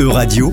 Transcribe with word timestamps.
Euradio, 0.00 0.52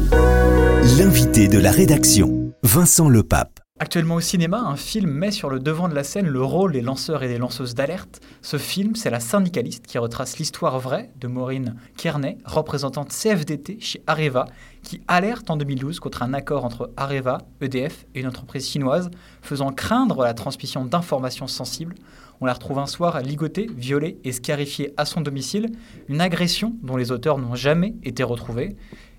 l'invité 0.97 1.47
de 1.47 1.59
la 1.59 1.69
rédaction, 1.69 2.51
Vincent 2.63 3.09
Lepape. 3.09 3.59
Actuellement 3.79 4.15
au 4.15 4.19
cinéma, 4.19 4.57
un 4.57 4.75
film 4.75 5.11
met 5.11 5.29
sur 5.29 5.51
le 5.51 5.59
devant 5.59 5.87
de 5.87 5.93
la 5.93 6.03
scène 6.03 6.25
le 6.25 6.41
rôle 6.41 6.71
des 6.71 6.81
lanceurs 6.81 7.21
et 7.21 7.27
des 7.27 7.37
lanceuses 7.37 7.75
d'alerte. 7.75 8.21
Ce 8.41 8.57
film, 8.57 8.95
c'est 8.95 9.11
La 9.11 9.19
syndicaliste 9.19 9.85
qui 9.85 9.99
retrace 9.99 10.39
l'histoire 10.39 10.79
vraie 10.79 11.11
de 11.19 11.27
Maureen 11.27 11.75
Kearney, 11.95 12.39
représentante 12.43 13.09
CFDT 13.09 13.77
chez 13.81 14.01
Areva, 14.07 14.47
qui 14.81 15.01
alerte 15.07 15.51
en 15.51 15.57
2012 15.57 15.99
contre 15.99 16.23
un 16.23 16.33
accord 16.33 16.65
entre 16.65 16.91
Areva, 16.97 17.37
EDF 17.61 18.07
et 18.15 18.21
une 18.21 18.27
entreprise 18.27 18.67
chinoise, 18.67 19.11
faisant 19.43 19.71
craindre 19.71 20.23
la 20.23 20.33
transmission 20.33 20.85
d'informations 20.85 21.47
sensibles. 21.47 21.93
On 22.41 22.47
la 22.47 22.53
retrouve 22.53 22.79
un 22.79 22.87
soir 22.87 23.21
ligotée, 23.21 23.69
violée 23.77 24.17
et 24.23 24.31
scarifiée 24.31 24.95
à 24.97 25.05
son 25.05 25.21
domicile, 25.21 25.69
une 26.09 26.19
agression 26.19 26.75
dont 26.81 26.97
les 26.97 27.11
auteurs 27.11 27.37
n'ont 27.37 27.53
jamais 27.53 27.93
été 28.01 28.23
retrouvés 28.23 28.75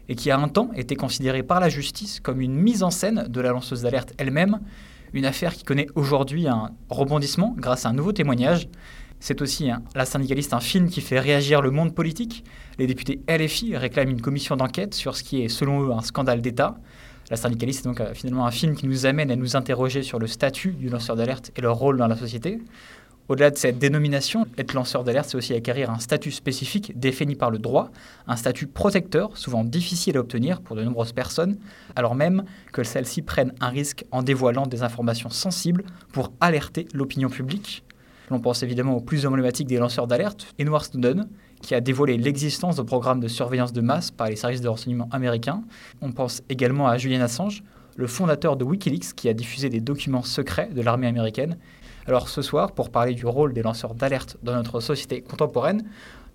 et 0.08 0.14
qui 0.14 0.30
a 0.30 0.38
un 0.38 0.48
temps 0.48 0.70
été 0.74 0.96
considérée 0.96 1.42
par 1.42 1.60
la 1.60 1.68
justice 1.68 2.20
comme 2.20 2.40
une 2.40 2.54
mise 2.54 2.82
en 2.82 2.90
scène 2.90 3.26
de 3.28 3.40
la 3.40 3.50
lanceuse 3.50 3.82
d'alerte 3.82 4.12
elle-même, 4.18 4.60
une 5.12 5.24
affaire 5.24 5.54
qui 5.54 5.64
connaît 5.64 5.86
aujourd'hui 5.94 6.46
un 6.46 6.70
rebondissement 6.90 7.54
grâce 7.56 7.86
à 7.86 7.90
un 7.90 7.92
nouveau 7.92 8.12
témoignage. 8.12 8.68
C'est 9.18 9.40
aussi 9.40 9.70
La 9.94 10.04
syndicaliste, 10.04 10.52
un 10.52 10.60
film 10.60 10.88
qui 10.88 11.00
fait 11.00 11.18
réagir 11.18 11.62
le 11.62 11.70
monde 11.70 11.94
politique. 11.94 12.44
Les 12.78 12.86
députés 12.86 13.22
LFI 13.28 13.76
réclament 13.76 14.10
une 14.10 14.20
commission 14.20 14.56
d'enquête 14.56 14.94
sur 14.94 15.16
ce 15.16 15.22
qui 15.22 15.42
est 15.42 15.48
selon 15.48 15.82
eux 15.82 15.92
un 15.92 16.02
scandale 16.02 16.42
d'État. 16.42 16.76
La 17.30 17.36
syndicaliste 17.36 17.86
est 17.86 17.88
donc 17.88 18.02
finalement 18.12 18.46
un 18.46 18.50
film 18.50 18.76
qui 18.76 18.86
nous 18.86 19.06
amène 19.06 19.30
à 19.30 19.36
nous 19.36 19.56
interroger 19.56 20.02
sur 20.02 20.18
le 20.18 20.26
statut 20.26 20.72
du 20.72 20.88
lanceur 20.88 21.16
d'alerte 21.16 21.50
et 21.56 21.60
leur 21.60 21.76
rôle 21.76 21.96
dans 21.96 22.06
la 22.06 22.16
société. 22.16 22.60
Au-delà 23.28 23.50
de 23.50 23.56
cette 23.56 23.78
dénomination, 23.78 24.46
être 24.56 24.72
lanceur 24.72 25.02
d'alerte, 25.02 25.30
c'est 25.30 25.36
aussi 25.36 25.52
acquérir 25.52 25.90
un 25.90 25.98
statut 25.98 26.30
spécifique 26.30 26.96
défini 26.96 27.34
par 27.34 27.50
le 27.50 27.58
droit, 27.58 27.90
un 28.28 28.36
statut 28.36 28.68
protecteur, 28.68 29.36
souvent 29.36 29.64
difficile 29.64 30.16
à 30.16 30.20
obtenir 30.20 30.60
pour 30.60 30.76
de 30.76 30.84
nombreuses 30.84 31.12
personnes, 31.12 31.56
alors 31.96 32.14
même 32.14 32.44
que 32.72 32.84
celles-ci 32.84 33.22
prennent 33.22 33.52
un 33.60 33.68
risque 33.68 34.04
en 34.12 34.22
dévoilant 34.22 34.68
des 34.68 34.84
informations 34.84 35.30
sensibles 35.30 35.82
pour 36.12 36.32
alerter 36.40 36.86
l'opinion 36.94 37.28
publique. 37.28 37.82
L'on 38.30 38.38
pense 38.38 38.62
évidemment 38.62 38.96
au 38.96 39.00
plus 39.00 39.26
emblématique 39.26 39.66
des 39.66 39.78
lanceurs 39.78 40.06
d'alerte, 40.06 40.54
Edward 40.58 40.84
Snowden, 40.84 41.28
qui 41.62 41.74
a 41.74 41.80
dévoilé 41.80 42.16
l'existence 42.18 42.76
de 42.76 42.82
programmes 42.82 43.20
de 43.20 43.28
surveillance 43.28 43.72
de 43.72 43.80
masse 43.80 44.12
par 44.12 44.28
les 44.28 44.36
services 44.36 44.60
de 44.60 44.68
renseignement 44.68 45.08
américains. 45.10 45.64
On 46.00 46.12
pense 46.12 46.42
également 46.48 46.86
à 46.86 46.96
Julian 46.96 47.22
Assange, 47.22 47.64
le 47.96 48.06
fondateur 48.06 48.56
de 48.56 48.64
Wikileaks, 48.64 49.14
qui 49.14 49.28
a 49.28 49.34
diffusé 49.34 49.68
des 49.68 49.80
documents 49.80 50.22
secrets 50.22 50.68
de 50.72 50.82
l'armée 50.82 51.06
américaine 51.06 51.56
alors 52.08 52.28
ce 52.28 52.40
soir, 52.40 52.70
pour 52.70 52.90
parler 52.90 53.14
du 53.14 53.26
rôle 53.26 53.52
des 53.52 53.62
lanceurs 53.62 53.94
d'alerte 53.94 54.36
dans 54.44 54.54
notre 54.54 54.78
société 54.80 55.22
contemporaine, 55.22 55.82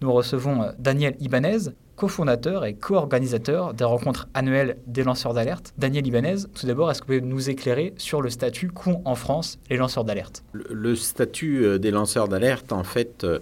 nous 0.02 0.12
recevons 0.12 0.64
euh, 0.64 0.72
Daniel 0.80 1.16
Ibanez, 1.22 1.70
cofondateur 1.96 2.66
et 2.66 2.74
co-organisateur 2.74 3.74
des 3.74 3.84
rencontres 3.84 4.28
annuelles 4.34 4.78
des 4.88 5.04
lanceurs 5.04 5.34
d'alerte. 5.34 5.74
Daniel 5.78 6.06
Ibanez, 6.06 6.48
tout 6.54 6.66
d'abord, 6.66 6.92
est-ce 6.92 7.02
que 7.02 7.06
vous 7.06 7.20
pouvez 7.20 7.22
nous 7.22 7.50
éclairer 7.50 7.94
sur 7.98 8.22
le 8.22 8.30
statut 8.30 8.70
qu'ont 8.70 9.02
en 9.06 9.16
France 9.16 9.60
les 9.70 9.78
lanceurs 9.78 10.04
d'alerte? 10.04 10.44
Le, 10.52 10.96
statut 10.96 11.64
euh, 11.64 11.78
des 11.78 11.92
lanceurs 11.92 12.28
d'alerte, 12.28 12.74
en 12.74 12.84
fait, 12.84 13.24
euh, 13.24 13.40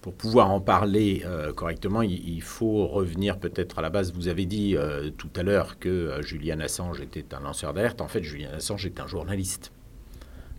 pour 0.00 0.14
pouvoir 0.14 0.50
en 0.50 0.60
parler 0.60 1.24
correctement, 1.56 2.00
il, 2.00 2.42
faut 2.42 2.86
revenir 2.86 3.38
peut-être 3.38 3.78
à 3.78 3.82
la 3.82 3.90
base. 3.90 4.12
Vous 4.14 4.28
avez 4.28 4.46
dit 4.46 4.74
tout 5.18 5.28
à 5.36 5.42
l'heure 5.42 5.78
que 5.78 6.20
Julian 6.22 6.60
Assange 6.60 7.00
était 7.00 7.34
un 7.34 7.40
lanceur 7.40 7.74
d'alerte. 7.74 8.00
En 8.00 8.08
fait, 8.08 8.22
Julian 8.22 8.50
Assange 8.54 8.86
est 8.86 8.98
un 8.98 9.06
journaliste 9.06 9.72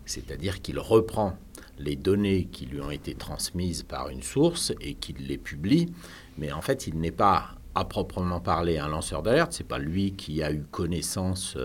c'est-à-dire 0.04 0.62
qu'il 0.62 0.78
reprend 0.78 1.36
les 1.78 1.96
données 1.96 2.44
qui 2.44 2.66
lui 2.66 2.80
ont 2.80 2.90
été 2.90 3.14
transmises 3.14 3.82
par 3.82 4.08
une 4.08 4.22
source 4.22 4.72
et 4.80 4.94
qu'il 4.94 5.26
les 5.26 5.38
publie, 5.38 5.92
mais 6.38 6.52
en 6.52 6.60
fait 6.60 6.86
il 6.86 6.98
n'est 6.98 7.10
pas 7.12 7.54
à 7.74 7.84
proprement 7.84 8.40
parler 8.40 8.78
un 8.78 8.88
lanceur 8.88 9.22
d'alerte, 9.22 9.52
c'est 9.52 9.66
pas 9.66 9.78
lui 9.78 10.12
qui 10.12 10.42
a 10.42 10.52
eu 10.52 10.62
connaissance 10.70 11.56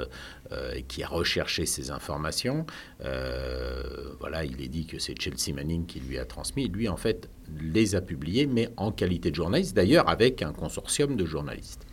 euh, 0.52 0.74
et 0.74 0.84
qui 0.84 1.04
a 1.04 1.08
recherché 1.08 1.66
ces 1.66 1.92
informations. 1.92 2.66
Euh, 3.04 4.14
voilà, 4.20 4.46
il 4.46 4.62
est 4.62 4.70
dit 4.70 4.86
que 4.86 5.00
c'est 5.00 5.20
Chelsea 5.20 5.54
Manning 5.54 5.86
qui 5.86 6.00
lui 6.00 6.18
a 6.18 6.26
transmis. 6.26 6.70
Lui, 6.70 6.88
en 6.88 6.98
fait, 6.98 7.30
les 7.62 7.96
a 7.96 8.02
publiés, 8.02 8.48
mais 8.48 8.70
en 8.78 8.92
qualité 8.92 9.32
de 9.32 9.36
journaliste, 9.36 9.76
d'ailleurs 9.76 10.08
avec 10.10 10.42
un 10.42 10.54
consortium 10.54 11.16
de 11.16 11.26
journalistes. 11.26 11.86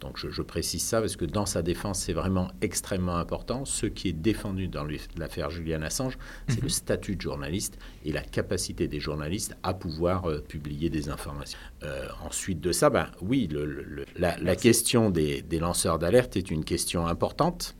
Donc 0.00 0.16
je, 0.16 0.42
précise 0.42 0.82
ça 0.82 1.00
parce 1.00 1.16
que 1.16 1.24
dans 1.24 1.46
sa 1.46 1.62
défense, 1.62 2.00
c'est 2.00 2.12
vraiment 2.12 2.50
extrêmement 2.62 3.16
important. 3.16 3.64
Ce 3.64 3.86
qui 3.86 4.08
est 4.08 4.12
défendu 4.12 4.68
dans 4.68 4.86
l'affaire 5.16 5.50
Julian 5.50 5.82
Assange, 5.82 6.18
c'est 6.48 6.56
le 6.56 6.64
mhm. 6.64 6.68
statut 6.70 7.16
de 7.16 7.20
journaliste 7.20 7.78
et 8.04 8.12
la 8.12 8.22
capacité 8.22 8.88
des 8.88 9.00
journalistes 9.00 9.56
à 9.62 9.74
pouvoir 9.74 10.26
euh, 10.26 10.40
publier 10.40 10.90
des 10.90 11.10
informations. 11.10 11.58
Euh, 11.82 12.08
ensuite 12.24 12.60
de 12.60 12.72
ça, 12.72 12.90
ben, 12.90 13.08
oui, 13.20 13.48
la, 14.16 14.56
question 14.56 15.10
des, 15.10 15.44
lanceurs 15.60 15.98
d'alerte 15.98 16.36
est 16.36 16.50
une 16.50 16.64
question 16.64 17.06
importante, 17.06 17.76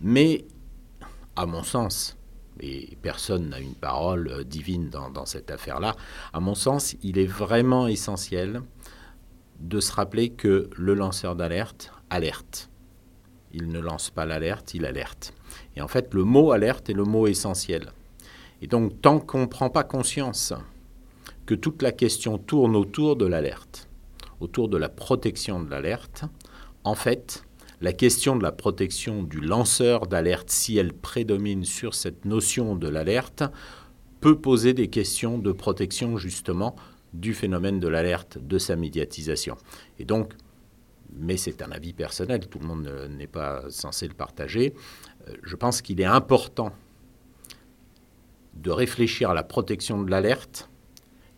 mais 0.00 0.44
à 1.34 1.46
mon 1.46 1.62
sens, 1.62 2.16
et 2.60 2.96
personne 3.02 3.50
n'a 3.50 3.60
une 3.60 3.74
parole 3.74 4.28
euh, 4.28 4.44
divine 4.44 4.88
dans, 4.88 5.10
dans 5.10 5.26
cette 5.26 5.50
affaire-là, 5.50 5.96
à 6.32 6.40
mon 6.40 6.54
sens, 6.54 6.96
il 7.02 7.18
est 7.18 7.26
vraiment 7.26 7.86
essentiel 7.86 8.62
de 9.60 9.80
se 9.80 9.92
rappeler 9.92 10.30
que 10.30 10.70
le 10.76 10.94
lanceur 10.94 11.36
d'alerte 11.36 11.92
alerte. 12.10 12.70
Il 13.52 13.68
ne 13.68 13.80
lance 13.80 14.10
pas 14.10 14.26
l'alerte, 14.26 14.74
il 14.74 14.84
alerte. 14.84 15.32
Et 15.76 15.80
en 15.80 15.88
fait, 15.88 16.12
le 16.14 16.24
mot 16.24 16.52
alerte 16.52 16.90
est 16.90 16.94
le 16.94 17.04
mot 17.04 17.26
essentiel. 17.26 17.92
Et 18.62 18.66
donc, 18.66 19.00
tant 19.00 19.18
qu'on 19.18 19.40
ne 19.40 19.46
prend 19.46 19.70
pas 19.70 19.84
conscience 19.84 20.52
que 21.46 21.54
toute 21.54 21.82
la 21.82 21.92
question 21.92 22.38
tourne 22.38 22.76
autour 22.76 23.16
de 23.16 23.26
l'alerte, 23.26 23.88
autour 24.40 24.68
de 24.68 24.76
la 24.76 24.88
protection 24.88 25.62
de 25.62 25.70
l'alerte, 25.70 26.24
en 26.84 26.94
fait, 26.94 27.44
la 27.80 27.92
question 27.92 28.36
de 28.36 28.42
la 28.42 28.52
protection 28.52 29.22
du 29.22 29.40
lanceur 29.40 30.06
d'alerte, 30.06 30.50
si 30.50 30.78
elle 30.78 30.92
prédomine 30.92 31.64
sur 31.64 31.94
cette 31.94 32.24
notion 32.24 32.74
de 32.74 32.88
l'alerte, 32.88 33.44
peut 34.20 34.38
poser 34.38 34.72
des 34.72 34.88
questions 34.88 35.38
de 35.38 35.52
protection 35.52 36.16
justement 36.16 36.74
du 37.12 37.34
phénomène 37.34 37.80
de 37.80 37.88
l'alerte, 37.88 38.38
de 38.38 38.58
sa 38.58 38.76
médiatisation. 38.76 39.56
Et 39.98 40.04
donc, 40.04 40.32
mais 41.12 41.36
c'est 41.36 41.62
un 41.62 41.70
avis 41.70 41.92
personnel, 41.92 42.46
tout 42.48 42.58
le 42.58 42.66
monde 42.66 42.90
n'est 43.10 43.26
pas 43.26 43.62
censé 43.70 44.08
le 44.08 44.14
partager, 44.14 44.74
euh, 45.28 45.34
je 45.42 45.56
pense 45.56 45.82
qu'il 45.82 46.00
est 46.00 46.04
important 46.06 46.72
de 48.54 48.70
réfléchir 48.70 49.30
à 49.30 49.34
la 49.34 49.42
protection 49.42 50.02
de 50.02 50.10
l'alerte 50.10 50.68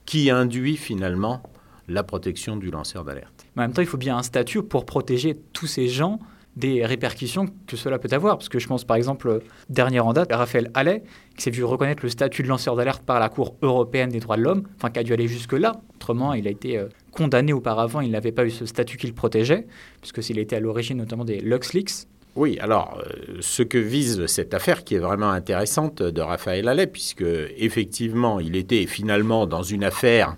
qui 0.06 0.30
induit 0.30 0.76
finalement 0.76 1.42
la 1.88 2.02
protection 2.02 2.56
du 2.56 2.70
lanceur 2.70 3.04
d'alerte. 3.04 3.46
En 3.56 3.62
même 3.62 3.72
temps, 3.72 3.82
il 3.82 3.88
faut 3.88 3.96
bien 3.96 4.16
un 4.16 4.22
statut 4.22 4.62
pour 4.62 4.86
protéger 4.86 5.36
tous 5.52 5.66
ces 5.66 5.88
gens 5.88 6.18
des 6.58 6.84
répercussions 6.84 7.46
que 7.66 7.76
cela 7.76 7.98
peut 7.98 8.08
avoir. 8.12 8.36
Parce 8.36 8.48
que 8.48 8.58
je 8.58 8.66
pense 8.66 8.84
par 8.84 8.96
exemple, 8.96 9.40
dernière 9.70 10.06
en 10.06 10.12
date, 10.12 10.32
Raphaël 10.32 10.70
Allais, 10.74 11.02
qui 11.36 11.42
s'est 11.42 11.50
vu 11.50 11.64
reconnaître 11.64 12.02
le 12.02 12.08
statut 12.08 12.42
de 12.42 12.48
lanceur 12.48 12.76
d'alerte 12.76 13.02
par 13.04 13.20
la 13.20 13.28
Cour 13.28 13.56
européenne 13.62 14.10
des 14.10 14.20
droits 14.20 14.36
de 14.36 14.42
l'homme, 14.42 14.64
enfin 14.76 14.90
qui 14.90 14.98
a 14.98 15.02
dû 15.02 15.12
aller 15.12 15.28
jusque-là. 15.28 15.72
Autrement, 15.96 16.34
il 16.34 16.46
a 16.46 16.50
été 16.50 16.76
euh, 16.76 16.88
condamné 17.12 17.52
auparavant, 17.52 18.00
il 18.00 18.10
n'avait 18.10 18.32
pas 18.32 18.44
eu 18.44 18.50
ce 18.50 18.66
statut 18.66 18.96
qui 18.96 19.06
le 19.06 19.14
protégeait, 19.14 19.66
puisque 20.00 20.22
s'il 20.22 20.38
était 20.38 20.56
à 20.56 20.60
l'origine 20.60 20.98
notamment 20.98 21.24
des 21.24 21.40
LuxLeaks. 21.40 22.06
Oui, 22.34 22.58
alors 22.60 23.00
euh, 23.00 23.38
ce 23.40 23.62
que 23.62 23.78
vise 23.78 24.26
cette 24.26 24.54
affaire 24.54 24.84
qui 24.84 24.94
est 24.94 25.00
vraiment 25.00 25.30
intéressante 25.30 26.02
de 26.02 26.20
Raphaël 26.20 26.68
Allais, 26.68 26.86
puisque 26.86 27.24
effectivement 27.56 28.40
il 28.40 28.56
était 28.56 28.86
finalement 28.86 29.46
dans 29.46 29.62
une 29.62 29.84
affaire 29.84 30.36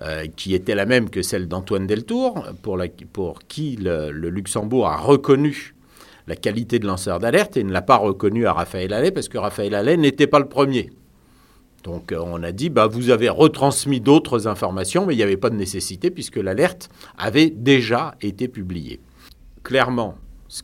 euh, 0.00 0.26
qui 0.36 0.54
était 0.54 0.74
la 0.74 0.86
même 0.86 1.10
que 1.10 1.20
celle 1.20 1.48
d'Antoine 1.48 1.86
Deltour, 1.86 2.46
pour, 2.62 2.78
qui 3.46 3.76
le, 3.76 4.10
Luxembourg 4.10 4.86
a 4.86 4.96
reconnu 4.96 5.74
la 6.26 6.34
qualité 6.34 6.78
de 6.78 6.86
lanceur 6.86 7.18
d'alerte 7.18 7.58
et 7.58 7.64
ne 7.64 7.72
l'a 7.72 7.82
pas 7.82 7.96
reconnu 7.96 8.46
à 8.46 8.54
Raphaël 8.54 8.92
Allais 8.94 9.10
parce 9.10 9.28
que 9.28 9.36
Raphaël 9.36 9.74
Allais 9.74 9.98
n'était 9.98 10.26
pas 10.26 10.38
le 10.38 10.48
premier. 10.48 10.90
Donc 11.84 12.10
euh, 12.10 12.22
on 12.24 12.42
a 12.42 12.52
dit, 12.52 12.70
bah, 12.70 12.86
vous 12.86 13.10
avez 13.10 13.28
retransmis 13.28 14.00
d'autres 14.00 14.48
informations, 14.48 15.04
mais 15.04 15.14
il 15.14 15.18
n'y 15.18 15.22
avait 15.22 15.36
pas 15.36 15.50
de 15.50 15.56
nécessité 15.56 16.10
puisque 16.10 16.36
l'alerte 16.36 16.88
avait 17.18 17.50
déjà 17.50 18.14
été 18.22 18.48
publiée. 18.48 19.00
Clairement, 19.62 20.16
ce 20.48 20.62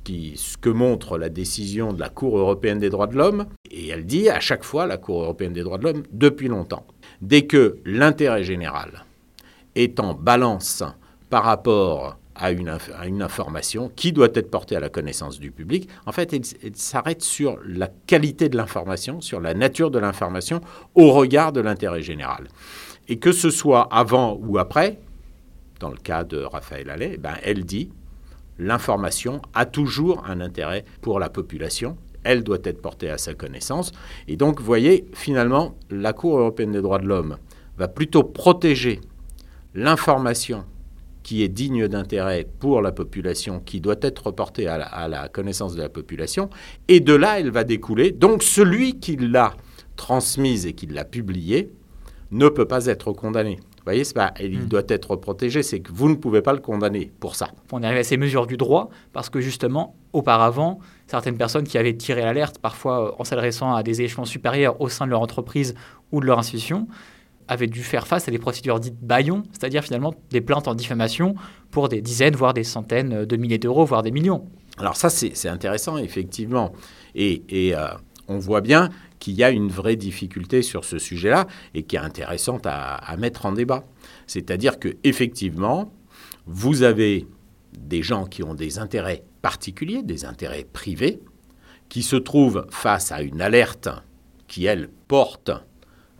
que 0.56 0.70
montre 0.70 1.18
la 1.18 1.28
décision 1.28 1.92
de 1.92 2.00
la 2.00 2.08
Cour 2.08 2.38
européenne 2.38 2.78
des 2.78 2.90
droits 2.90 3.06
de 3.06 3.16
l'homme, 3.16 3.46
et 3.70 3.88
elle 3.88 4.06
dit 4.06 4.28
à 4.28 4.40
chaque 4.40 4.64
fois, 4.64 4.86
la 4.86 4.96
Cour 4.96 5.22
européenne 5.22 5.52
des 5.52 5.62
droits 5.62 5.78
de 5.78 5.84
l'homme, 5.84 6.02
depuis 6.12 6.48
longtemps, 6.48 6.86
dès 7.20 7.42
que 7.42 7.78
l'intérêt 7.84 8.44
général 8.44 9.04
est 9.78 10.00
en 10.00 10.14
balance 10.14 10.82
par 11.30 11.44
rapport 11.44 12.16
à 12.34 12.52
une, 12.52 13.22
information 13.22 13.90
qui 13.94 14.12
doit 14.12 14.28
être 14.34 14.50
portée 14.50 14.76
à 14.76 14.80
la 14.80 14.88
connaissance 14.88 15.40
du 15.40 15.50
public, 15.50 15.88
en 16.06 16.12
fait, 16.12 16.32
elle, 16.32 16.76
s'arrête 16.76 17.22
sur 17.22 17.58
la 17.66 17.88
qualité 18.06 18.48
de 18.48 18.56
l'information, 18.56 19.20
sur 19.20 19.40
la 19.40 19.54
nature 19.54 19.90
de 19.90 19.98
l'information 19.98 20.60
au 20.94 21.12
regard 21.12 21.52
de 21.52 21.60
l'intérêt 21.60 22.02
général. 22.02 22.46
Et 23.08 23.18
que 23.18 23.32
ce 23.32 23.50
soit 23.50 23.88
avant 23.90 24.38
ou 24.40 24.58
après, 24.58 25.00
dans 25.80 25.90
le 25.90 25.96
cas 25.96 26.22
de 26.22 26.38
Raphaël 26.38 26.90
Allais, 26.90 27.16
ben, 27.16 27.34
elle 27.42 27.64
dit 27.64 27.90
l'information 28.58 29.42
a 29.54 29.66
toujours 29.66 30.24
un 30.26 30.40
intérêt 30.40 30.84
pour 31.00 31.18
la 31.18 31.30
population. 31.30 31.96
Elle 32.22 32.44
doit 32.44 32.58
être 32.64 32.82
portée 32.82 33.10
à 33.10 33.18
sa 33.18 33.34
connaissance. 33.34 33.92
Et 34.26 34.36
donc, 34.36 34.60
vous 34.60 34.66
voyez, 34.66 35.06
finalement, 35.14 35.76
la 35.90 36.12
Cour 36.12 36.38
européenne 36.38 36.72
des 36.72 36.82
droits 36.82 36.98
de 36.98 37.06
l'homme 37.06 37.36
va 37.78 37.88
plutôt 37.88 38.24
protéger 38.24 39.00
l'information 39.74 40.64
qui 41.22 41.42
est 41.42 41.48
digne 41.48 41.88
d'intérêt 41.88 42.46
pour 42.58 42.80
la 42.80 42.90
population, 42.92 43.60
qui 43.60 43.80
doit 43.80 43.96
être 44.00 44.26
reportée 44.28 44.66
à 44.66 44.78
la, 44.78 44.86
à 44.86 45.08
la 45.08 45.28
connaissance 45.28 45.74
de 45.74 45.82
la 45.82 45.88
population, 45.90 46.48
et 46.88 47.00
de 47.00 47.12
là, 47.12 47.38
elle 47.38 47.50
va 47.50 47.64
découler. 47.64 48.12
Donc 48.12 48.42
celui 48.42 48.98
qui 48.98 49.16
l'a 49.16 49.54
transmise 49.96 50.64
et 50.64 50.72
qui 50.72 50.86
l'a 50.86 51.04
publiée 51.04 51.70
ne 52.30 52.48
peut 52.48 52.64
pas 52.66 52.86
être 52.86 53.12
condamné. 53.12 53.56
Vous 53.56 53.84
voyez, 53.84 54.04
pas, 54.14 54.32
il 54.40 54.60
Hmm. 54.60 54.68
doit 54.68 54.82
être 54.88 55.16
protégé, 55.16 55.62
c'est 55.62 55.80
que 55.80 55.90
vous 55.92 56.08
ne 56.10 56.14
pouvez 56.14 56.42
pas 56.42 56.52
le 56.52 56.58
condamner 56.60 57.10
pour 57.20 57.34
ça. 57.36 57.48
On 57.72 57.82
est 57.82 57.86
arrivé 57.86 58.00
à 58.00 58.04
ces 58.04 58.16
mesures 58.18 58.46
du 58.46 58.56
droit 58.56 58.90
parce 59.12 59.28
que 59.30 59.40
justement, 59.40 59.96
auparavant, 60.12 60.78
certaines 61.06 61.36
personnes 61.38 61.64
qui 61.64 61.78
avaient 61.78 61.96
tiré 61.96 62.20
l'alerte, 62.22 62.58
parfois 62.58 63.18
en 63.18 63.24
s'adressant 63.24 63.74
à 63.74 63.82
des 63.82 64.02
échelons 64.02 64.26
supérieurs 64.26 64.80
au 64.80 64.88
sein 64.90 65.06
de 65.06 65.10
leur 65.10 65.22
entreprise 65.22 65.74
ou 66.12 66.20
de 66.20 66.26
leur 66.26 66.38
institution, 66.38 66.86
avaient 67.48 67.66
dû 67.66 67.82
faire 67.82 68.06
face 68.06 68.28
à 68.28 68.30
des 68.30 68.38
procédures 68.38 68.78
dites 68.80 69.00
baillons, 69.00 69.42
c'est-à-dire 69.52 69.82
finalement 69.82 70.14
des 70.30 70.40
plaintes 70.40 70.68
en 70.68 70.74
diffamation 70.74 71.34
pour 71.70 71.88
des 71.88 72.00
dizaines, 72.00 72.36
voire 72.36 72.54
des 72.54 72.64
centaines 72.64 73.24
de 73.24 73.36
milliers 73.36 73.58
d'euros, 73.58 73.84
voire 73.84 74.02
des 74.02 74.10
millions. 74.10 74.46
Alors 74.78 74.96
ça, 74.96 75.10
c'est 75.10 75.32
c'est 75.34 75.48
intéressant, 75.48 75.98
effectivement. 75.98 76.72
Et, 77.14 77.42
et, 77.48 77.74
euh, 77.74 77.88
on 78.28 78.38
voit 78.38 78.60
bien 78.60 78.90
qu'il 79.18 79.34
y 79.34 79.42
a 79.42 79.50
une 79.50 79.68
vraie 79.68 79.96
difficulté 79.96 80.62
sur 80.62 80.84
ce 80.84 80.98
sujet-là 80.98 81.46
et 81.74 81.82
qui 81.82 81.96
est 81.96 82.00
intéressante 82.00 82.66
à, 82.66 82.94
à 82.94 83.16
mettre 83.16 83.46
en 83.46 83.52
débat. 83.52 83.84
C'est-à-dire 84.26 84.78
que 84.78 84.96
effectivement, 85.02 85.90
vous 86.46 86.82
avez 86.82 87.26
des 87.76 88.02
gens 88.02 88.26
qui 88.26 88.42
ont 88.42 88.54
des 88.54 88.78
intérêts 88.78 89.24
particuliers, 89.42 90.02
des 90.02 90.24
intérêts 90.24 90.66
privés, 90.70 91.20
qui 91.88 92.02
se 92.02 92.16
trouvent 92.16 92.66
face 92.70 93.12
à 93.12 93.22
une 93.22 93.40
alerte 93.40 93.88
qui, 94.46 94.66
elle, 94.66 94.88
porte, 95.08 95.50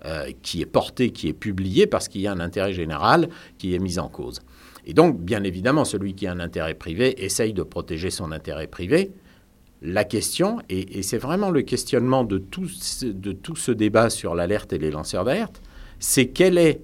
euh, 0.04 0.30
qui 0.42 0.60
est 0.62 0.66
portée, 0.66 1.10
qui 1.10 1.28
est 1.28 1.32
publiée 1.32 1.86
parce 1.86 2.08
qu'il 2.08 2.20
y 2.20 2.26
a 2.26 2.32
un 2.32 2.40
intérêt 2.40 2.72
général 2.72 3.28
qui 3.58 3.74
est 3.74 3.78
mis 3.78 3.98
en 3.98 4.08
cause. 4.08 4.40
Et 4.86 4.94
donc, 4.94 5.20
bien 5.20 5.44
évidemment, 5.44 5.84
celui 5.84 6.14
qui 6.14 6.26
a 6.26 6.32
un 6.32 6.40
intérêt 6.40 6.74
privé 6.74 7.24
essaye 7.24 7.52
de 7.52 7.62
protéger 7.62 8.10
son 8.10 8.32
intérêt 8.32 8.66
privé. 8.68 9.10
La 9.82 10.04
question, 10.04 10.58
et, 10.68 10.98
et 10.98 11.02
c'est 11.02 11.18
vraiment 11.18 11.50
le 11.50 11.62
questionnement 11.62 12.24
de 12.24 12.38
tout, 12.38 12.66
ce- 12.68 13.06
de 13.06 13.32
tout 13.32 13.54
ce 13.56 13.70
débat 13.70 14.10
sur 14.10 14.34
l'alerte 14.34 14.72
et 14.72 14.78
les 14.78 14.90
lanceurs 14.90 15.24
d'alerte, 15.24 15.60
c'est 15.98 16.28
quel 16.28 16.58
est 16.58 16.80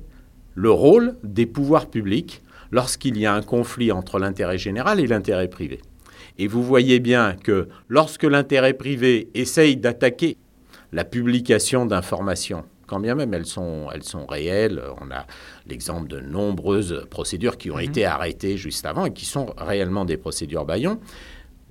le 0.54 0.70
rôle 0.70 1.16
des 1.24 1.46
pouvoirs 1.46 1.88
publics 1.88 2.42
lorsqu'il 2.70 3.18
y 3.18 3.26
a 3.26 3.34
un 3.34 3.42
conflit 3.42 3.90
entre 3.90 4.18
l'intérêt 4.18 4.58
général 4.58 5.00
et 5.00 5.06
l'intérêt 5.06 5.48
privé. 5.48 5.80
Et 6.38 6.46
vous 6.46 6.62
voyez 6.62 6.98
bien 7.00 7.36
que 7.36 7.68
lorsque 7.88 8.24
l'intérêt 8.24 8.74
privé 8.74 9.28
essaye 9.34 9.76
d'attaquer 9.76 10.36
la 10.92 11.04
publication 11.04 11.86
d'informations, 11.86 12.64
quand 12.94 13.00
bien 13.00 13.16
même 13.16 13.34
elles 13.34 13.44
sont, 13.44 13.88
elles 13.92 14.04
sont 14.04 14.24
réelles, 14.24 14.80
on 15.00 15.10
a 15.10 15.26
l'exemple 15.66 16.06
de 16.06 16.20
nombreuses 16.20 17.04
procédures 17.10 17.56
qui 17.56 17.72
ont 17.72 17.80
été 17.80 18.04
arrêtées 18.04 18.56
juste 18.56 18.86
avant 18.86 19.06
et 19.06 19.12
qui 19.12 19.24
sont 19.24 19.46
réellement 19.58 20.04
des 20.04 20.16
procédures 20.16 20.64
baillons, 20.64 21.00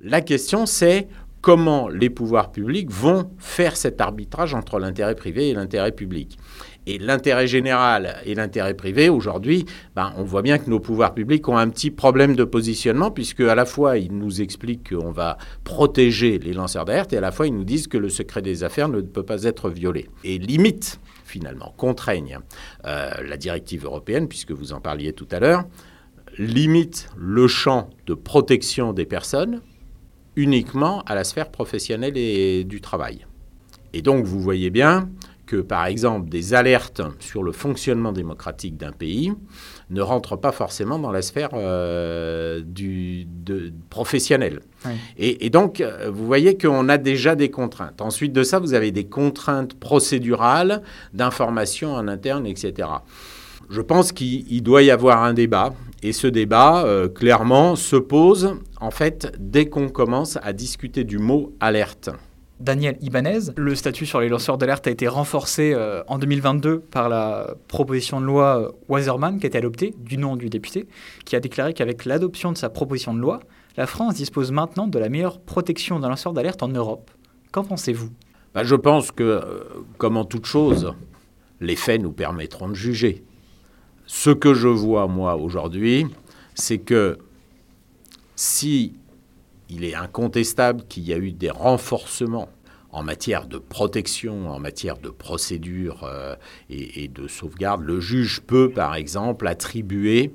la 0.02 0.20
question 0.20 0.66
c'est 0.66 1.08
comment 1.40 1.88
les 1.88 2.10
pouvoirs 2.10 2.52
publics 2.52 2.90
vont 2.90 3.30
faire 3.38 3.74
cet 3.74 4.02
arbitrage 4.02 4.52
entre 4.52 4.78
l'intérêt 4.78 5.14
privé 5.14 5.48
et 5.48 5.54
l'intérêt 5.54 5.92
public. 5.92 6.36
Et 6.86 6.98
l'intérêt 6.98 7.46
général 7.46 8.16
et 8.26 8.34
l'intérêt 8.34 8.74
privé, 8.74 9.08
aujourd'hui, 9.08 9.64
ben, 9.96 10.12
on 10.16 10.24
voit 10.24 10.42
bien 10.42 10.58
que 10.58 10.68
nos 10.68 10.80
pouvoirs 10.80 11.14
publics 11.14 11.48
ont 11.48 11.56
un 11.56 11.68
petit 11.68 11.90
problème 11.90 12.36
de 12.36 12.44
positionnement, 12.44 13.10
puisque 13.10 13.40
à 13.40 13.54
la 13.54 13.64
fois, 13.64 13.96
ils 13.96 14.12
nous 14.12 14.42
expliquent 14.42 14.90
qu'on 14.94 15.10
va 15.10 15.38
protéger 15.64 16.38
les 16.38 16.52
lanceurs 16.52 16.84
d'alerte, 16.84 17.12
et 17.14 17.16
à 17.16 17.22
la 17.22 17.32
fois, 17.32 17.46
ils 17.46 17.54
nous 17.54 17.64
disent 17.64 17.86
que 17.86 17.96
le 17.96 18.10
secret 18.10 18.42
des 18.42 18.64
affaires 18.64 18.88
ne 18.88 19.00
peut 19.00 19.22
pas 19.22 19.44
être 19.44 19.70
violé. 19.70 20.10
Et 20.24 20.38
limite, 20.38 21.00
finalement, 21.24 21.72
contraignent 21.76 22.38
euh, 22.84 23.10
la 23.26 23.36
directive 23.38 23.86
européenne, 23.86 24.28
puisque 24.28 24.52
vous 24.52 24.72
en 24.72 24.80
parliez 24.80 25.14
tout 25.14 25.28
à 25.30 25.40
l'heure, 25.40 25.64
limite 26.36 27.08
le 27.16 27.46
champ 27.46 27.90
de 28.06 28.14
protection 28.14 28.92
des 28.92 29.06
personnes 29.06 29.62
uniquement 30.36 31.02
à 31.06 31.14
la 31.14 31.24
sphère 31.24 31.50
professionnelle 31.50 32.16
et 32.16 32.64
du 32.64 32.80
travail. 32.80 33.26
Et 33.92 34.02
donc, 34.02 34.24
vous 34.24 34.40
voyez 34.40 34.70
bien 34.70 35.08
que, 35.46 35.56
par 35.56 35.86
exemple, 35.86 36.28
des 36.28 36.54
alertes 36.54 37.02
sur 37.20 37.42
le 37.42 37.52
fonctionnement 37.52 38.12
démocratique 38.12 38.76
d'un 38.76 38.92
pays 38.92 39.32
ne 39.90 40.00
rentrent 40.00 40.36
pas 40.36 40.52
forcément 40.52 40.98
dans 40.98 41.12
la 41.12 41.22
sphère 41.22 41.50
euh, 41.54 42.62
du, 42.64 43.26
de, 43.26 43.72
professionnelle. 43.90 44.60
Oui. 44.84 44.92
Et, 45.18 45.46
et, 45.46 45.50
donc, 45.50 45.80
euh, 45.80 46.10
vous 46.12 46.26
voyez 46.26 46.56
qu'on 46.56 46.88
a 46.88 46.98
déjà 46.98 47.34
des 47.34 47.50
contraintes. 47.50 48.00
Ensuite 48.00 48.32
de 48.32 48.42
ça, 48.42 48.58
vous 48.58 48.74
avez 48.74 48.90
des 48.90 49.04
contraintes 49.04 49.74
procédurales 49.74 50.82
d'information 51.12 51.94
en 51.94 52.08
interne, 52.08 52.46
etc. 52.46 52.88
Je 53.70 53.80
pense 53.80 54.12
qu'il 54.12 54.62
doit 54.62 54.82
y 54.82 54.90
avoir 54.90 55.22
un 55.22 55.34
débat. 55.34 55.74
Et 56.02 56.12
ce 56.12 56.26
débat, 56.26 56.84
euh, 56.84 57.08
clairement, 57.08 57.76
se 57.76 57.96
pose, 57.96 58.56
en 58.80 58.90
fait, 58.90 59.32
dès 59.38 59.66
qu'on 59.66 59.88
commence 59.88 60.38
à 60.42 60.52
discuter 60.52 61.04
du 61.04 61.18
mot 61.18 61.54
alerte. 61.60 62.10
Daniel 62.60 62.96
Ibanez. 63.00 63.52
Le 63.56 63.74
statut 63.74 64.06
sur 64.06 64.20
les 64.20 64.28
lanceurs 64.28 64.58
d'alerte 64.58 64.86
a 64.86 64.90
été 64.90 65.08
renforcé 65.08 65.72
euh, 65.74 66.02
en 66.06 66.18
2022 66.18 66.78
par 66.78 67.08
la 67.08 67.54
proposition 67.68 68.20
de 68.20 68.26
loi 68.26 68.60
euh, 68.60 68.72
Waserman 68.88 69.38
qui 69.38 69.46
a 69.46 69.48
été 69.48 69.58
adoptée 69.58 69.94
du 69.98 70.18
nom 70.18 70.36
du 70.36 70.48
député, 70.48 70.86
qui 71.24 71.36
a 71.36 71.40
déclaré 71.40 71.74
qu'avec 71.74 72.04
l'adoption 72.04 72.52
de 72.52 72.56
sa 72.56 72.70
proposition 72.70 73.12
de 73.12 73.18
loi, 73.18 73.40
la 73.76 73.86
France 73.86 74.14
dispose 74.14 74.52
maintenant 74.52 74.86
de 74.86 74.98
la 74.98 75.08
meilleure 75.08 75.40
protection 75.40 75.98
d'un 75.98 76.08
lanceur 76.08 76.32
d'alerte 76.32 76.62
en 76.62 76.68
Europe. 76.68 77.10
Qu'en 77.50 77.64
pensez-vous? 77.64 78.10
Bah, 78.54 78.62
Je 78.62 78.76
pense 78.76 79.10
que, 79.10 79.22
euh, 79.24 79.64
comme 79.98 80.16
en 80.16 80.24
toute 80.24 80.46
chose, 80.46 80.94
les 81.60 81.76
faits 81.76 82.00
nous 82.00 82.12
permettront 82.12 82.68
de 82.68 82.74
juger. 82.74 83.24
Ce 84.06 84.30
que 84.30 84.54
je 84.54 84.68
vois, 84.68 85.08
moi, 85.08 85.36
aujourd'hui, 85.36 86.06
c'est 86.54 86.78
que 86.78 87.18
si 88.36 88.94
il 89.74 89.84
est 89.84 89.94
incontestable 89.94 90.84
qu'il 90.88 91.04
y 91.04 91.12
a 91.12 91.18
eu 91.18 91.32
des 91.32 91.50
renforcements 91.50 92.48
en 92.94 93.02
matière 93.02 93.48
de 93.48 93.58
protection, 93.58 94.48
en 94.50 94.60
matière 94.60 94.98
de 94.98 95.08
procédure 95.08 96.04
euh, 96.04 96.36
et, 96.70 97.08
de 97.08 97.26
sauvegarde. 97.26 97.82
Le 97.82 97.98
juge 97.98 98.40
peut, 98.40 98.70
par 98.70 98.94
exemple, 98.94 99.48
attribuer 99.48 100.32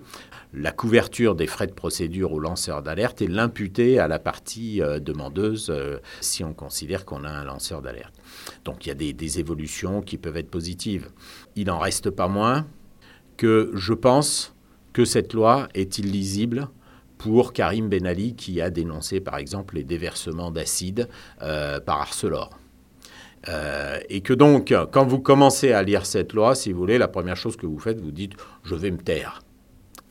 la 0.54 0.74
couverture 0.74 1.36
des 1.36 1.48
frais 1.48 1.68
de 1.68 1.74
procédure 1.74 2.34
aux 2.34 2.40
lanceurs 2.40 2.82
d'alerte 2.82 3.22
et 3.22 3.28
l'imputer 3.28 3.98
à 3.98 4.10
la 4.10 4.20
partie 4.20 4.82
euh, 4.82 5.00
demandeuse 5.00 5.70
euh, 5.70 6.00
si 6.20 6.44
on 6.44 6.54
considère 6.54 7.06
qu'on 7.06 7.24
a 7.24 7.30
un 7.30 7.46
lanceur 7.46 7.82
d'alerte. 7.82 8.16
Donc 8.66 8.86
il 8.86 8.90
y 8.90 8.92
a 8.92 8.96
des, 8.96 9.14
des, 9.14 9.40
évolutions 9.40 10.02
qui 10.02 10.18
peuvent 10.18 10.38
être 10.38 10.52
positives. 10.52 11.08
Il 11.56 11.68
n'en 11.68 11.80
reste 11.80 12.10
pas 12.10 12.28
moins 12.28 12.68
que 13.38 13.72
je 13.74 13.94
pense 13.94 14.54
que 14.92 15.06
cette 15.06 15.34
loi 15.34 15.70
est 15.76 15.98
illisible 15.98 16.68
pour 17.20 17.54
Karim 17.54 17.90
Ben 17.90 18.08
Ali 18.08 18.34
qui 18.34 18.62
a 18.62 18.72
dénoncé 18.72 19.20
par 19.20 19.38
exemple 19.38 19.76
les 19.76 19.84
déversements 19.84 20.50
d'acide 20.50 21.08
euh, 21.44 21.80
par 21.80 22.02
Arcelor. 22.02 22.50
Euh, 23.48 24.00
et 24.10 24.22
que 24.22 24.34
donc, 24.34 24.74
quand 24.92 25.06
vous 25.06 25.20
commencez 25.20 25.72
à 25.72 25.84
lire 25.84 26.06
cette 26.06 26.34
loi, 26.34 26.56
si 26.56 26.72
vous 26.72 26.80
voulez, 26.80 26.98
la 26.98 27.08
première 27.08 27.38
chose 27.38 27.56
que 27.56 27.68
vous 27.68 27.78
faites, 27.78 28.02
vous 28.02 28.12
dites 28.12 28.34
je 28.64 28.74
vais 28.74 28.90
me 28.90 28.98
taire. 28.98 29.42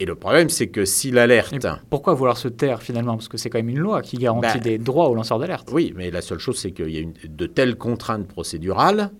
Et 0.00 0.04
le 0.04 0.14
problème, 0.14 0.48
c'est 0.48 0.68
que 0.68 0.84
si 0.84 1.10
l'alerte. 1.10 1.66
Pourquoi 1.90 2.14
vouloir 2.14 2.36
se 2.36 2.46
taire 2.46 2.82
finalement? 2.82 3.16
Parce 3.16 3.28
que 3.28 3.36
c'est 3.36 3.50
quand 3.50 3.58
même 3.58 3.68
une 3.70 3.80
loi 3.80 4.00
qui 4.00 4.16
garantit 4.16 4.58
bah, 4.58 4.60
des 4.60 4.78
droits 4.78 5.08
aux 5.08 5.14
lanceurs 5.14 5.40
d'alerte. 5.40 5.70
Oui, 5.72 5.92
mais 5.96 6.10
la 6.10 6.20
seule 6.20 6.38
chose, 6.38 6.56
c'est 6.56 6.70
qu'il 6.70 6.90
y 6.90 6.98
a 6.98 7.00
une, 7.00 7.14
de 7.24 7.46
telles 7.46 7.76
contraintes 7.76 8.28
procédurales 8.28 9.10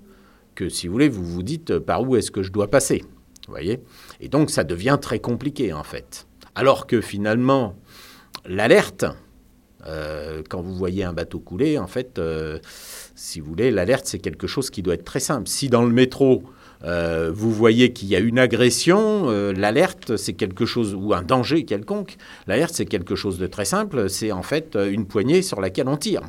que, 0.55 0.69
si 0.69 0.87
vous 0.87 0.93
voulez, 0.93 1.09
vous 1.09 1.25
vous 1.25 1.43
dites 1.43 1.79
par 1.79 2.03
où 2.03 2.17
est-ce 2.17 2.31
que 2.31 2.43
je 2.43 2.53
dois 2.53 2.69
passer? 2.69 3.03
Vous 3.47 3.53
voyez? 3.53 3.81
Et 4.21 4.29
donc, 4.29 4.51
ça 4.51 4.63
devient 4.63 4.99
très 5.01 5.19
compliqué, 5.19 5.73
en 5.73 5.83
fait. 5.83 6.28
Alors 6.59 6.89
que 6.89 7.01
finalement, 7.01 7.77
l'alerte, 8.45 9.05
euh, 9.87 10.43
quand 10.51 10.61
vous 10.61 10.75
voyez 10.75 11.05
un 11.05 11.13
bateau 11.13 11.39
couler, 11.39 11.79
en 11.79 11.87
fait, 11.87 12.19
euh, 12.19 12.59
si 13.15 13.39
vous 13.39 13.47
voulez, 13.47 13.71
l'alerte, 13.71 14.07
c'est 14.07 14.19
quelque 14.19 14.49
chose 14.49 14.69
qui 14.69 14.83
doit 14.83 14.95
être 14.95 15.05
très 15.05 15.21
simple. 15.21 15.47
Si 15.47 15.69
dans 15.69 15.85
le 15.85 15.93
métro, 15.93 16.43
euh, 16.83 17.31
vous 17.33 17.53
voyez 17.53 17.93
qu'il 17.93 18.09
y 18.09 18.17
a 18.17 18.19
une 18.19 18.41
agression, 18.41 19.31
l'alerte, 19.53 20.17
c'est 20.17 20.33
quelque 20.33 20.67
chose, 20.67 20.97
ou 20.97 21.15
un 21.15 21.23
danger 21.23 21.65
quelconque, 21.65 22.17
l'alerte, 22.49 22.75
c'est 22.75 22.87
quelque 22.87 23.15
chose 23.15 23.39
de 23.39 23.47
très 23.47 23.65
simple, 23.65 24.11
c'est 24.11 24.33
en 24.33 24.43
fait 24.43 24.77
une 24.91 25.07
poignée 25.07 25.43
sur 25.43 25.61
laquelle 25.61 25.87
on 25.87 25.97
tire. 25.97 26.23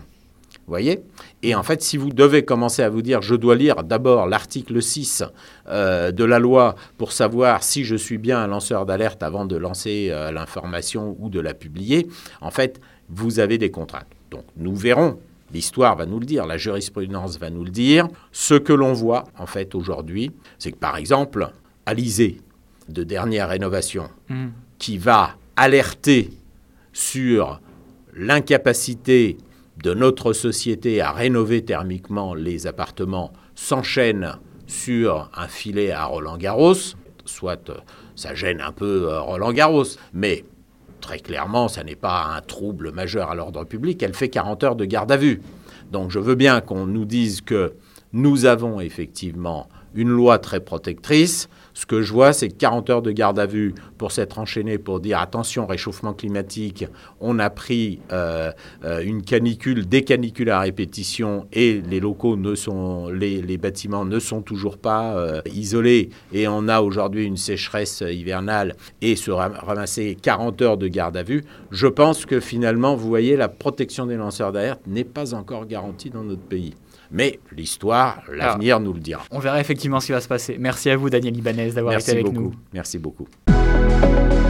Vous 0.70 0.74
voyez 0.74 1.02
Et 1.42 1.56
en 1.56 1.64
fait, 1.64 1.82
si 1.82 1.98
vous 1.98 2.12
devez 2.12 2.46
commencer 2.46 2.84
à 2.84 2.90
vous 2.90 3.02
dire, 3.02 3.24
je 3.24 3.34
dois 3.34 3.56
lire 3.56 3.84
d'abord 3.84 4.28
l'article 4.28 4.84
6 4.84 5.24
euh, 5.68 6.12
de 6.12 6.24
la 6.24 6.38
loi 6.38 6.76
pour 7.00 7.12
savoir 7.12 7.64
si 7.64 7.84
je 7.84 7.96
suis 7.96 8.20
bien 8.20 8.38
un 8.38 8.46
lanceur 8.46 8.86
d'alerte 8.86 9.24
avant 9.24 9.46
de 9.46 9.56
lancer 9.56 10.10
euh, 10.12 10.32
l'information 10.32 11.16
ou 11.18 11.32
de 11.32 11.40
la 11.40 11.56
publier, 11.56 12.08
en 12.40 12.52
fait, 12.52 12.80
vous 13.10 13.40
avez 13.40 13.58
des 13.58 13.72
contraintes. 13.72 14.06
Donc, 14.30 14.44
nous 14.58 14.76
verrons. 14.76 15.18
L'histoire 15.52 15.96
va 15.96 16.06
nous 16.06 16.20
le 16.20 16.28
dire, 16.28 16.46
la 16.46 16.58
jurisprudence 16.58 17.40
va 17.40 17.50
nous 17.50 17.64
le 17.64 17.72
dire. 17.72 18.08
Ce 18.32 18.54
que 18.54 18.72
l'on 18.72 18.94
voit, 18.94 19.24
en 19.40 19.48
fait, 19.48 19.74
aujourd'hui, 19.74 20.30
c'est 20.60 20.72
que, 20.72 20.78
par 20.78 20.98
exemple, 20.98 21.50
Alizé, 21.88 22.42
de 22.90 23.04
dernière 23.04 23.50
rénovation, 23.50 24.08
mmh. 24.30 24.46
qui 24.78 25.00
va 25.00 25.32
alerter 25.56 26.30
sur 26.94 27.60
l'incapacité 28.14 29.38
de 29.84 29.94
notre 29.94 30.34
société 30.34 31.02
à 31.02 31.12
rénover 31.12 31.64
thermiquement 31.64 32.34
les 32.34 32.68
appartements 32.68 33.32
s'enchaîne 33.56 34.38
sur 34.68 35.30
un 35.36 35.48
filet 35.48 35.92
à 35.92 36.06
Roland 36.06 36.38
Garros, 36.38 36.96
soit 37.26 37.72
ça 38.16 38.36
gêne 38.36 38.62
un 38.62 38.72
peu 38.72 39.10
euh, 39.10 39.22
Roland 39.22 39.54
Garros. 39.54 39.86
Mais 40.14 40.44
très 41.02 41.20
clairement, 41.20 41.68
ça 41.68 41.84
n'est 41.84 41.96
pas 41.96 42.34
un 42.36 42.42
trouble 42.42 42.92
majeur 42.92 43.32
à 43.32 43.36
l'ordre 43.36 43.64
public. 43.64 44.04
Elle 44.04 44.14
fait 44.14 44.30
40 44.30 44.64
heures 44.64 44.76
de 44.76 44.86
garde 44.86 45.12
à 45.12 45.18
vue. 45.18 45.42
Donc 45.92 46.12
je 46.12 46.20
veux 46.20 46.36
bien 46.36 46.62
qu'on 46.62 46.86
nous 46.86 47.06
dise 47.06 47.42
que 47.42 47.74
nous 48.14 48.46
avons 48.46 48.80
effectivement 48.80 49.70
une 49.96 50.10
loi 50.10 50.40
très 50.40 50.60
protectrice. 50.60 51.50
Ce 51.74 51.86
que 51.86 52.02
je 52.02 52.12
vois, 52.12 52.34
c'est 52.34 52.50
40 52.50 52.90
heures 52.90 53.02
de 53.02 53.12
garde 53.12 53.40
à 53.40 53.46
vue 53.46 53.74
pour 53.98 54.12
s'être 54.12 54.40
enchaîné 54.40 54.78
pour 54.78 55.00
dire 55.00 55.20
attention, 55.20 55.66
réchauffement 55.66 56.14
climatique, 56.14 56.86
on 57.20 57.40
a 57.40 57.50
pris 57.50 58.00
euh, 58.12 58.52
euh, 58.84 59.02
une 59.04 59.24
canicule, 59.24 59.88
des 59.88 60.04
canicules 60.04 60.50
à 60.50 60.60
répétition 60.60 61.48
et 61.54 61.82
les 61.82 62.00
locaux 62.00 62.36
ne 62.36 62.56
sont, 62.56 63.10
les, 63.10 63.42
les 63.42 63.58
bâtiments 63.58 64.06
ne 64.06 64.20
sont 64.20 64.42
toujours 64.42 64.78
pas 64.78 65.16
euh, 65.16 65.42
isolés 65.54 66.10
et 66.34 66.48
on 66.48 66.68
a 66.68 66.82
aujourd'hui 66.82 67.26
une 67.26 67.38
sécheresse 67.38 68.02
hivernale 68.02 68.76
et 69.02 69.16
se 69.16 69.32
ramasser 69.32 70.18
40 70.22 70.62
heures 70.62 70.78
de 70.78 70.88
garde 70.88 71.18
à 71.18 71.24
vue. 71.24 71.44
Je 71.72 71.88
pense 71.88 72.26
que 72.26 72.40
finalement, 72.40 72.96
vous 72.96 73.08
voyez, 73.08 73.36
la 73.36 73.50
protection 73.50 74.06
des 74.06 74.16
lanceurs 74.16 74.52
d'alerte 74.52 74.82
n'est 74.88 75.04
pas 75.04 75.34
encore 75.34 75.66
garantie 75.66 76.10
dans 76.10 76.24
notre 76.24 76.42
pays. 76.42 76.74
Mais 77.12 77.40
l'histoire, 77.56 78.22
l'avenir 78.32 78.80
nous 78.80 78.94
le 78.94 79.00
dira. 79.00 79.24
On 79.32 79.40
verra 79.40 79.60
effectivement 79.60 80.00
ce 80.00 80.08
qui 80.08 80.12
va 80.12 80.22
se 80.22 80.28
passer. 80.28 80.58
Merci 80.60 80.90
à 80.92 80.98
vous, 80.98 81.10
Daniel 81.10 81.36
Ibanez, 81.36 81.69
d'avoir 81.76 81.96
été 81.96 82.12
avec 82.12 82.26
beaucoup. 82.26 82.42
nous. 82.42 82.54
Merci 82.74 82.98
beaucoup. 82.98 83.28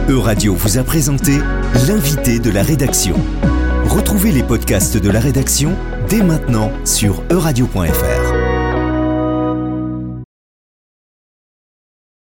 Euradio 0.08 0.54
vous 0.54 0.78
a 0.78 0.82
présenté 0.82 1.38
l'invité 1.86 2.38
de 2.38 2.50
la 2.50 2.62
rédaction. 2.62 3.16
Retrouvez 3.84 4.32
les 4.32 4.42
podcasts 4.42 4.96
de 4.96 5.10
la 5.10 5.20
rédaction 5.20 5.76
dès 6.08 6.22
maintenant 6.22 6.72
sur 6.84 7.22
euradio.fr. 7.30 8.39